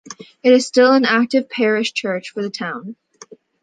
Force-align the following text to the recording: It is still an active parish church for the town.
It 0.41 0.51
is 0.51 0.65
still 0.65 0.93
an 0.93 1.05
active 1.05 1.47
parish 1.47 1.93
church 1.93 2.31
for 2.31 2.41
the 2.41 2.49
town. 2.49 2.95